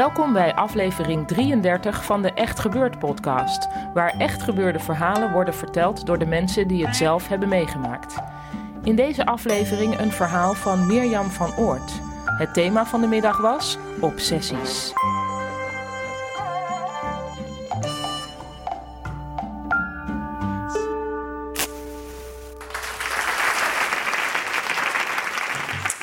[0.00, 6.06] Welkom bij aflevering 33 van de Echt Gebeurd podcast, waar echt gebeurde verhalen worden verteld
[6.06, 8.14] door de mensen die het zelf hebben meegemaakt.
[8.84, 11.92] In deze aflevering een verhaal van Mirjam van Oort.
[12.24, 14.92] Het thema van de middag was obsessies.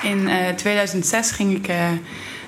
[0.03, 1.91] In eh, 2006 ging ik eh,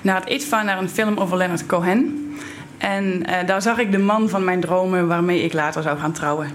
[0.02, 2.34] naar het ITVA, naar een film over Leonard Cohen.
[2.78, 6.12] En eh, daar zag ik de man van mijn dromen waarmee ik later zou gaan
[6.12, 6.50] trouwen.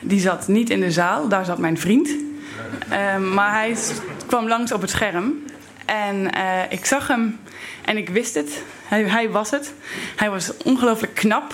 [0.00, 2.10] Die zat niet in de zaal, daar zat mijn vriend.
[2.88, 3.76] Ehm, maar hij
[4.26, 5.34] kwam langs op het scherm.
[5.84, 7.38] En eh, ik zag hem
[7.84, 8.62] en ik wist het.
[8.84, 9.72] Hij, hij was het.
[10.16, 11.52] Hij was ongelooflijk knap.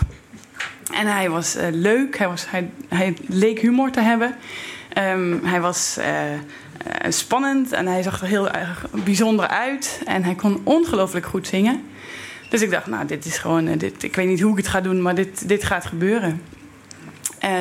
[0.93, 2.19] En hij was eh, leuk.
[2.19, 2.47] Hij, was,
[2.89, 4.37] hij leek humor te hebben.
[4.95, 6.39] Ehm, hij was eh, eh,
[7.09, 8.49] spannend en hij zag er heel
[9.05, 10.01] bijzonder uit.
[10.05, 11.83] En hij kon ongelooflijk goed zingen.
[12.49, 14.69] Dus ik dacht, nou, dit is gewoon, eh, dit, ik weet niet hoe ik het
[14.69, 16.43] ga doen, maar dit, dit gaat gebeuren.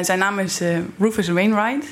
[0.02, 0.62] Zijn naam is
[1.00, 1.86] Rufus Wainwright.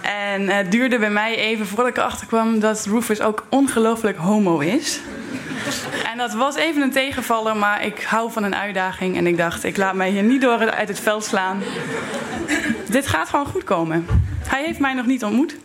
[0.00, 4.58] En het duurde bij mij even voordat ik erachter kwam dat Rufus ook ongelooflijk homo
[4.58, 5.00] is.
[6.12, 9.16] En dat was even een tegenvaller, maar ik hou van een uitdaging.
[9.16, 11.62] En ik dacht, ik laat mij hier niet door uit het veld slaan.
[12.90, 14.06] Dit gaat gewoon goed komen.
[14.46, 15.56] Hij heeft mij nog niet ontmoet.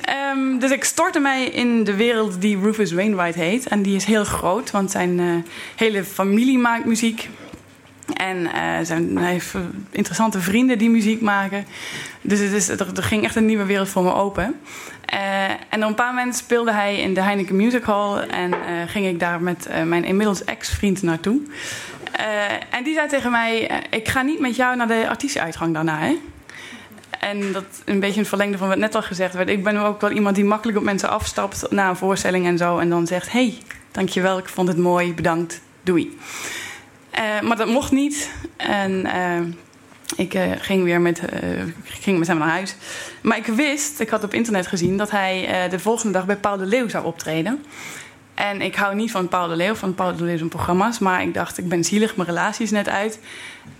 [0.00, 3.66] Ehm, dus ik stortte mij in de wereld die Rufus Wainwright heet.
[3.66, 5.26] En die is heel groot, want zijn eh,
[5.76, 7.28] hele familie maakt muziek.
[8.14, 9.60] En eh, zijn, hij heeft eh,
[9.90, 11.66] interessante vrienden die muziek maken.
[12.20, 14.60] Dus het is, er, ging echt een nieuwe wereld voor me open.
[15.68, 18.16] En op een paar momenten speelde hij in de Heineken Music Hall.
[18.16, 18.54] En
[18.86, 21.40] ging ik daar met mijn inmiddels ex-vriend naartoe.
[22.20, 25.74] Eh, en die zei tegen mij: eh, Ik ga niet met jou naar de artiestenuitgang
[25.74, 25.98] daarna.
[25.98, 26.18] Hè?
[27.20, 29.48] En dat een beetje een verlengde van wat net al gezegd werd.
[29.48, 32.78] Ik ben ook wel iemand die makkelijk op mensen afstapt na een voorstelling en zo.
[32.78, 33.58] En dan zegt: Hey,
[33.90, 36.18] dankjewel, ik vond het mooi, bedankt, doei.
[37.10, 38.30] Eh, maar dat mocht niet.
[38.56, 39.06] En
[40.16, 41.22] ik ging weer met,
[41.84, 42.76] ging met hem naar huis.
[43.20, 46.56] Maar ik wist, ik had op internet gezien, dat hij de volgende dag bij Paul
[46.56, 47.64] de Leeuw zou optreden.
[48.40, 50.98] En ik hou niet van Paul de Leeuw, van Paul de Leeuw zijn programma's.
[50.98, 53.18] Maar ik dacht, ik ben zielig, mijn relatie is net uit.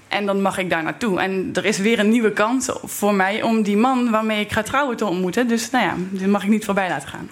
[0.08, 1.20] En dan mag ik daar naartoe.
[1.20, 4.62] En er is weer een nieuwe kans voor mij om die man waarmee ik ga
[4.62, 5.48] trouwen te ontmoeten.
[5.48, 7.30] Dus nou ja, die mag ik niet voorbij laten gaan.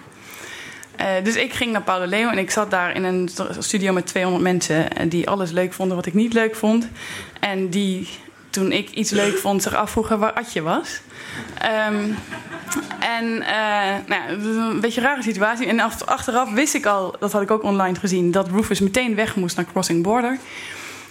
[0.95, 3.29] Eh, dus ik ging naar Paul de Leeuw en ik zat daar in een
[3.59, 6.87] studio met 200 mensen eh, die alles leuk vonden wat ik niet leuk vond.
[7.39, 8.07] En die,
[8.49, 10.99] toen ik iets leuk vond, zich afvroegen waar Atje was.
[11.61, 12.11] Ehm,
[12.99, 15.67] en eh, nou dat een beetje een rare situatie.
[15.67, 19.15] En ach- achteraf wist ik al, dat had ik ook online gezien, dat Rufus meteen
[19.15, 20.37] weg moest naar Crossing Border.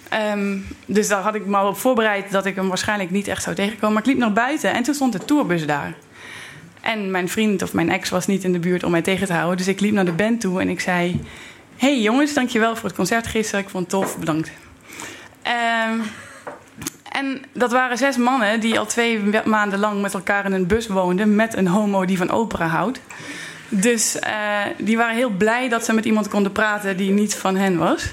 [0.08, 0.56] Ehm,
[0.86, 3.56] dus daar had ik me al op voorbereid dat ik hem waarschijnlijk niet echt zou
[3.56, 3.92] tegenkomen.
[3.92, 5.94] Maar ik liep naar buiten en toen stond de tourbus daar.
[6.80, 9.32] En mijn vriend of mijn ex was niet in de buurt om mij tegen te
[9.32, 9.56] houden.
[9.56, 11.20] Dus ik liep naar de band toe en ik zei...
[11.76, 13.64] hey jongens, dankjewel voor het concert gisteren.
[13.64, 14.50] Ik vond het tof, bedankt.
[15.42, 15.98] Ehm,
[17.18, 20.66] en dat waren zes mannen die al twee we- maanden lang met elkaar in een
[20.66, 21.34] bus woonden...
[21.34, 23.00] met een homo die van opera houdt.
[23.68, 24.32] Dus eh,
[24.78, 28.12] die waren heel blij dat ze met iemand konden praten die niet van hen was.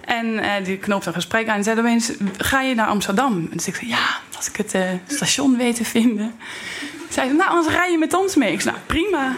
[0.00, 2.12] En eh, die knoopte een gesprek aan en zei opeens...
[2.38, 3.32] ga je naar Amsterdam?
[3.32, 4.06] En dus ik zei, ja,
[4.36, 6.34] als ik het eh, station weet te vinden...
[7.08, 8.52] Zei ze, nou, anders rij je met ons mee.
[8.52, 9.32] Ik zei, nou, prima.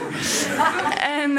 [1.22, 1.30] En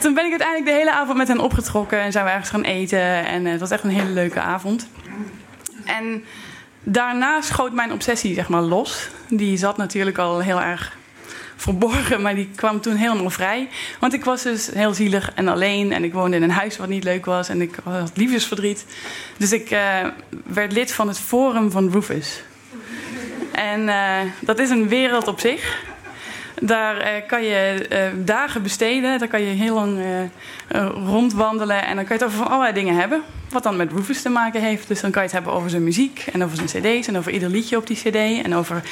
[0.00, 2.62] toen ben ik uiteindelijk de hele avond met hen opgetrokken en zijn we ergens gaan
[2.62, 3.26] eten.
[3.26, 4.88] En het was echt een hele leuke avond.
[5.84, 6.24] En
[6.88, 9.08] daarna schoot mijn obsessie, zeg maar, los.
[9.28, 10.96] Die zat natuurlijk al heel erg
[11.56, 13.68] verborgen, maar die kwam toen helemaal vrij.
[14.00, 16.88] Want ik was dus heel zielig en alleen en ik woonde in een huis wat
[16.88, 18.86] niet leuk was en ik had liefdesverdriet.
[19.36, 20.06] Dus ik eh,
[20.44, 22.42] werd lid van het Forum van Rufus.
[23.52, 25.84] En eh, dat is een wereld op zich.
[26.62, 27.86] Daar eh, kan je
[28.24, 29.18] dagen besteden.
[29.18, 29.98] Daar kan je heel lang
[31.06, 31.86] rondwandelen.
[31.86, 33.22] En dan kan je het over allerlei dingen hebben.
[33.56, 34.88] Wat dan met Rufus te maken heeft.
[34.88, 36.24] Dus dan kan je het hebben over zijn muziek.
[36.32, 37.08] En over zijn cd's.
[37.08, 38.44] En over ieder liedje op die cd.
[38.44, 38.82] En over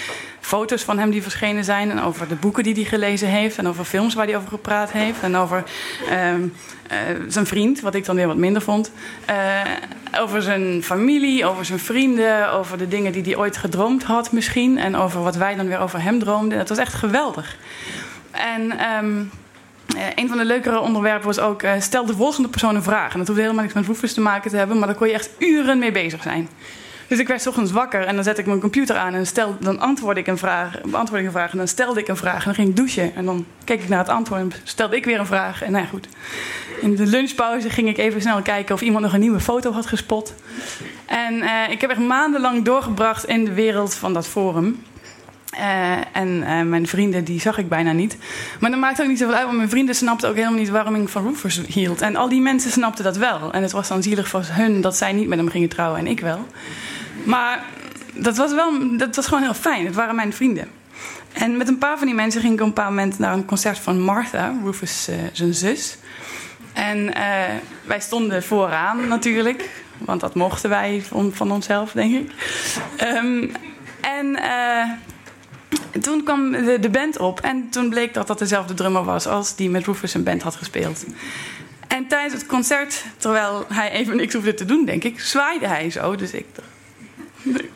[0.40, 1.90] foto's van hem die verschenen zijn.
[1.90, 3.58] En over de boeken die hij gelezen heeft.
[3.58, 5.22] En over films waar hij over gepraat heeft.
[5.22, 5.64] En over
[6.08, 6.42] ehm,
[6.88, 8.90] eh, zijn vriend, wat ik dan weer wat minder vond.
[9.24, 9.60] Eh,
[10.20, 12.52] over zijn familie, over zijn vrienden.
[12.52, 14.78] Over de dingen die hij ooit gedroomd had misschien.
[14.78, 16.58] En over wat wij dan weer over hem droomden.
[16.58, 17.56] Dat was echt geweldig.
[18.30, 19.43] En ehm, eh,
[20.14, 21.62] een van de leukere onderwerpen was ook...
[21.62, 23.12] eh, stel de volgende persoon een vraag.
[23.12, 24.78] En dat hoefde helemaal niks met Rufus te maken te hebben...
[24.78, 26.48] maar daar kon je echt uren mee bezig zijn.
[27.06, 29.14] Dus ik werd ochtends wakker en dan zette ik mijn computer aan...
[29.14, 31.52] en stel, dan antwoordde ik een vraag, beantwoordde ik een vraag...
[31.52, 33.14] en dan stelde ik een vraag en dan ging ik douchen.
[33.14, 35.62] En dan keek ik naar het antwoord en stelde ik weer een vraag.
[35.62, 36.08] En nou goed.
[36.80, 38.74] In de lunchpauze ging ik even snel kijken...
[38.74, 40.34] of iemand nog een nieuwe foto had gespot.
[41.06, 44.82] En eh, ik heb echt maandenlang doorgebracht in de wereld van dat forum...
[45.56, 48.16] Eh, en eh, mijn vrienden, die zag ik bijna niet.
[48.60, 50.94] Maar dat maakt ook niet zoveel uit, want mijn vrienden snapten ook helemaal niet waarom
[50.94, 52.00] ik van Roofers hield.
[52.00, 53.52] En al die mensen snapten dat wel.
[53.52, 56.06] En het was dan zielig voor hun dat zij niet met hem gingen trouwen en
[56.06, 56.46] ik wel.
[57.24, 57.64] Maar
[58.14, 59.86] dat was, wel, dat was gewoon heel fijn.
[59.86, 60.68] Het waren mijn vrienden.
[61.32, 63.44] En met een paar van die mensen ging ik op een paar moment naar een
[63.44, 65.96] concert van Martha, Rufus uh, zijn zus.
[66.72, 67.12] En
[67.84, 72.30] wij stonden vooraan natuurlijk, want dat mochten wij van, van onszelf, denk ik.
[73.02, 73.52] Um,
[74.00, 74.38] en
[76.00, 79.56] toen kwam de, de, band op en toen bleek dat dat dezelfde drummer was als
[79.56, 81.04] die met Rufus een band had gespeeld.
[81.88, 85.90] En tijdens het concert, terwijl hij even niks hoefde te doen, denk ik, zwaaide hij
[85.90, 86.16] zo.
[86.16, 86.46] Dus ik.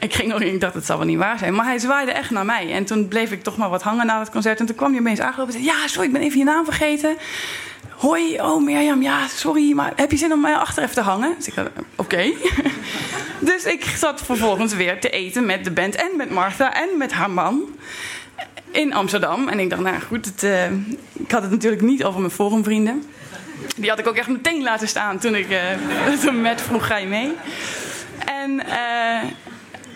[0.00, 1.54] Ik ging nog ik dacht, het zal wel niet waar zijn.
[1.54, 2.72] Maar hij zwaaide echt naar mij.
[2.72, 4.60] En toen bleef ik toch maar wat hangen na het concert.
[4.60, 6.64] En toen kwam hij opeens aangelopen en zei: Ja, sorry, ik ben even je naam
[6.64, 7.16] vergeten.
[7.96, 11.34] Hoi, oh Mirjam, ja, sorry, maar heb je zin om mij achter even te hangen?
[11.36, 12.22] Dus ik dacht, oké.
[13.38, 17.12] dus ik zat vervolgens weer te eten met de band en met Martha en met
[17.12, 17.62] haar man
[18.70, 19.48] in Amsterdam.
[19.48, 20.64] En ik dacht, nou goed, het, uh,
[21.12, 23.04] ik had het natuurlijk niet over mijn forumvrienden.
[23.76, 26.96] Die had ik ook echt meteen laten staan toen ik uh, toen Matt vroeg, ga
[26.96, 27.32] je mee?
[28.24, 29.30] En uh,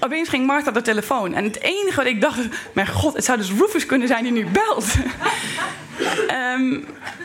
[0.00, 1.34] opeens ging Martha de telefoon.
[1.34, 2.38] En het enige wat ik dacht,
[2.72, 4.94] mijn god, het zou dus Rufus kunnen zijn die nu belt.
[6.54, 6.84] um,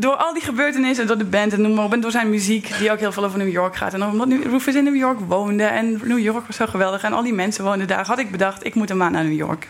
[0.00, 2.78] door al die gebeurtenissen, door de band en noem maar op, en door zijn muziek,
[2.78, 3.94] die ook heel veel over New York gaat.
[3.94, 7.22] En omdat Rufus in New York woonde en New York was zo geweldig en al
[7.22, 9.68] die mensen woonden daar, had ik bedacht, ik moet een maand naar New York.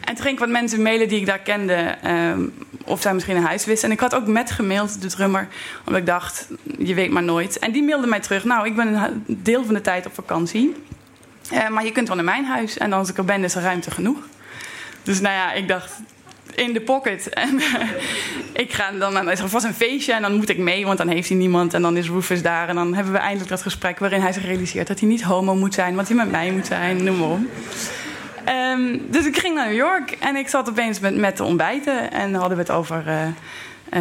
[0.00, 2.52] En toen ging ik wat mensen mailen die ik daar kende, um,
[2.84, 3.88] of zij misschien een huis wisten.
[3.88, 5.48] En ik had ook met gemaild, de drummer,
[5.84, 6.48] omdat ik dacht,
[6.78, 7.58] je weet maar nooit.
[7.58, 10.74] En die mailde mij terug, nou, ik ben een deel van de tijd op vakantie.
[11.52, 13.62] Uh, maar je kunt wel naar mijn huis en als ik er ben, is er
[13.62, 14.18] ruimte genoeg.
[15.02, 15.92] Dus nou ja, ik dacht,
[16.54, 17.28] in de pocket.
[17.40, 17.74] En uh,
[18.52, 21.08] ik ga dan, dan is er een feestje en dan moet ik mee, want dan
[21.08, 21.74] heeft hij niemand.
[21.74, 24.44] En dan is Rufus daar en dan hebben we eindelijk dat gesprek waarin hij zich
[24.44, 27.28] realiseert dat hij niet homo moet zijn, want hij met mij moet zijn, noem maar
[27.28, 27.40] op.
[28.48, 32.12] Um, dus ik ging naar New York en ik zat opeens met, met te ontbijten
[32.12, 33.26] en hadden we het over uh,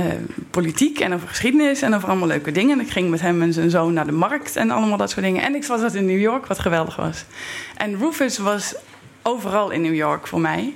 [0.05, 0.13] uh,
[0.51, 2.79] politiek en over geschiedenis en over allemaal leuke dingen.
[2.79, 5.25] En ik ging met hem en zijn zoon naar de markt en allemaal dat soort
[5.25, 5.43] dingen.
[5.43, 7.25] En ik zat in New York, wat geweldig was.
[7.77, 8.75] En Rufus was
[9.21, 10.73] overal in New York voor mij.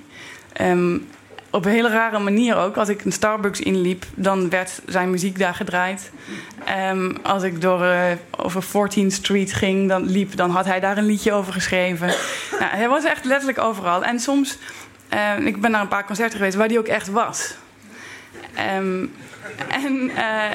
[0.62, 1.08] Um,
[1.54, 2.78] op een hele rare manier ook.
[2.78, 6.12] Als ik een Starbucks inliep, dan werd zijn muziek daar gedraaid.
[6.90, 10.98] Um, als ik door, uh, over 14th Street ging, dan liep, dan had hij daar
[10.98, 12.08] een liedje over geschreven.
[12.60, 14.04] nou, hij was echt letterlijk overal.
[14.04, 14.58] En soms,
[15.14, 17.56] uh, ik ben naar een paar concerten geweest waar hij ook echt was.
[18.78, 19.14] Um,
[19.70, 20.52] en, uh,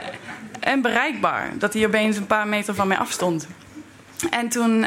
[0.61, 1.51] en bereikbaar.
[1.59, 3.47] Dat hij opeens een paar meter van mij afstond.
[4.31, 4.87] En toen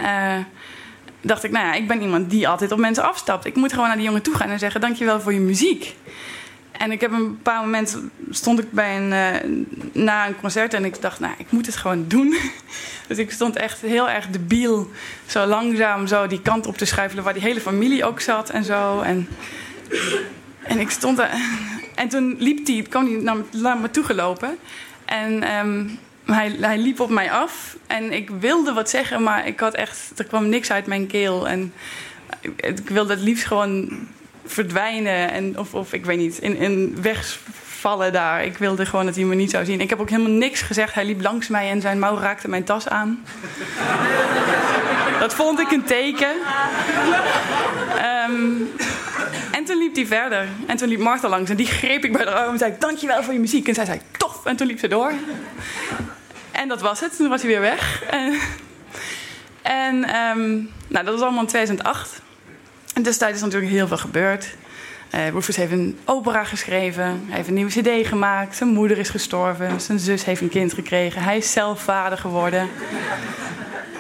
[1.22, 3.46] dacht ik, nou ja, ik ben iemand die altijd op mensen afstapt.
[3.46, 5.96] Ik moet gewoon naar die jongen toe gaan en zeggen: Dankjewel voor je muziek.
[6.82, 10.86] En ik heb een paar momenten stond ik bij een, uh, na een concert en
[10.86, 12.36] ik dacht, nou, ik moet het gewoon doen.
[13.08, 14.90] Dus ik stond echt heel erg debiel,
[15.26, 18.64] zo langzaam zo die kant op te schuifelen waar die hele familie ook zat en
[18.64, 19.02] zo.
[19.02, 19.28] En,
[20.64, 21.30] en ik stond er.
[21.96, 24.58] En toen liep hij, kwam hij naar, me toe gelopen.
[25.06, 29.60] En um, hij, hij, liep op mij af en ik wilde wat zeggen, maar ik
[29.60, 31.48] had echt, er kwam niks uit mijn keel.
[31.48, 31.74] En
[32.56, 34.08] ik wilde het liefst gewoon
[34.46, 38.44] verdwijnen en, of, of ik weet niet, in, in wegvallen daar.
[38.44, 39.82] Ik wilde gewoon dat hij me niet zou zien.
[39.82, 40.94] Ik heb ook helemaal niks gezegd.
[40.94, 43.24] Hij liep langs mij en zijn mouw raakte mijn tas aan.
[45.20, 46.36] dat vond ik een teken.
[48.30, 48.70] Um,
[49.62, 50.48] en toen liep hij verder.
[50.68, 53.24] En toen liep Martha langs en die greep ik bij de arm en zei: Dankjewel
[53.24, 53.68] voor je muziek.
[53.68, 54.46] En zij zei: Tof.
[54.46, 55.14] En toen liep ze door.
[56.52, 57.16] En dat was het.
[57.16, 58.04] Toen was hij weer weg.
[58.04, 58.40] En,
[59.62, 62.22] en um, nou, dat was allemaal in 2008.
[62.94, 64.56] En destijds is natuurlijk heel veel gebeurd.
[65.16, 67.04] Uh, Rufus heeft een opera geschreven.
[67.04, 68.56] Hij heeft een nieuwe cd gemaakt.
[68.56, 69.82] Zijn moeder is gestorven.
[69.82, 71.22] Zijn zus heeft een kind gekregen.
[71.22, 72.70] Hij is zelf vader geworden.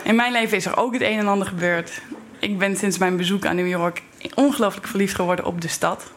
[0.03, 2.01] In mijn leven is er ook het een en ander gebeurd.
[2.39, 4.01] Ik ben sinds mijn bezoek aan New York
[4.35, 6.11] ongelooflijk verliefd geworden op de stad.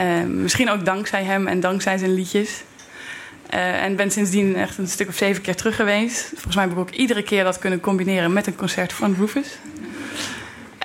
[0.00, 2.62] Uh, misschien ook dankzij hem en dankzij zijn liedjes.
[3.54, 6.28] Uh, en ben sindsdien echt een stuk of zeven keer terug geweest.
[6.28, 9.58] Volgens mij heb ik ook iedere keer dat kunnen combineren met een concert van Rufus.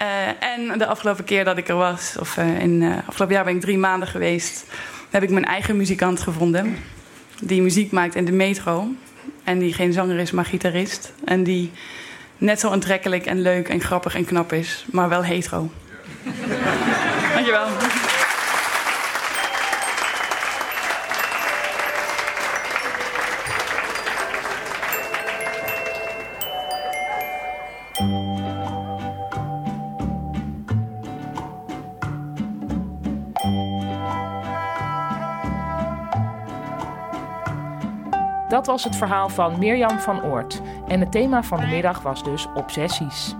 [0.02, 3.56] Uh, en de afgelopen keer dat ik er was, of uh, in afgelopen jaar ben
[3.56, 4.66] ik drie maanden geweest,
[5.10, 6.78] heb ik mijn eigen muzikant gevonden.
[7.42, 8.88] Die muziek maakt in de metro.
[9.44, 11.14] En die geen zanger is, maar gitarist.
[11.26, 11.72] En die
[12.38, 15.70] net zo aantrekkelijk en leuk en grappig en knap is, maar wel hetero.
[17.34, 17.68] Dankjewel.
[38.52, 40.62] Dat was het verhaal van Mirjam van Oort.
[40.88, 43.36] En het thema van de middag was dus obsessies.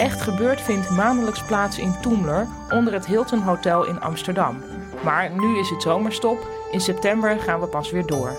[0.00, 4.62] Echt gebeurd vindt maandelijks plaats in Toemler onder het Hilton Hotel in Amsterdam.
[5.04, 6.46] Maar nu is het zomerstop.
[6.70, 8.36] In september gaan we pas weer door.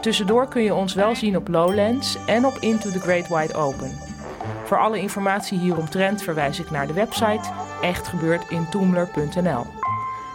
[0.00, 3.98] Tussendoor kun je ons wel zien op Lowlands en op Into the Great Wide Open.
[4.64, 7.50] Voor alle informatie hieromtrent verwijs ik naar de website
[7.82, 9.66] echtgebeurtintoemler.nl.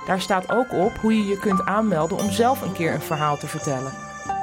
[0.05, 3.37] Daar staat ook op hoe je je kunt aanmelden om zelf een keer een verhaal
[3.37, 3.91] te vertellen.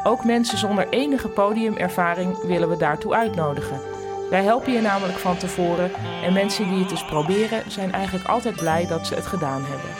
[0.04, 3.95] Ook mensen zonder enige podiumervaring willen we daartoe uitnodigen.
[4.30, 5.90] Wij helpen je namelijk van tevoren
[6.24, 9.90] en mensen die het eens proberen zijn eigenlijk altijd blij dat ze het gedaan hebben.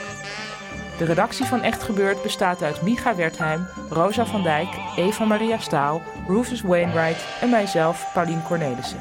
[0.97, 6.01] De redactie van Echt Gebeurd bestaat uit Micha Wertheim, Rosa van Dijk, Eva Maria Staal,
[6.27, 8.99] Rufus Wainwright en mijzelf, Paulien Cornelissen.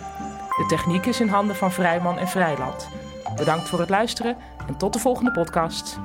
[0.56, 2.88] De techniek is in handen van Vrijman en Vrijland.
[3.36, 5.98] Bedankt voor het luisteren en tot de volgende podcast.